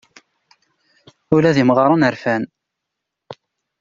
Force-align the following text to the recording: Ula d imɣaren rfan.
Ula 1.35 1.55
d 1.55 1.57
imɣaren 1.61 2.07
rfan. 2.15 2.43